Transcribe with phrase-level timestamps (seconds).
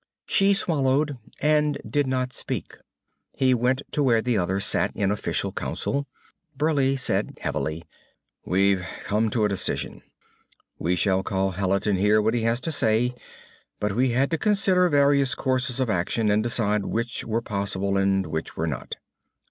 [0.25, 2.75] She swallowed and did not speak.
[3.33, 6.07] He went to where the others sat in official council.
[6.57, 7.83] Burleigh said heavily;
[8.43, 10.01] "We've come to a decision.
[10.79, 13.13] We shall call Hallet and hear what he has to say,
[13.79, 18.25] but we had to consider various courses of action and decide which were possible and
[18.25, 18.95] which were not."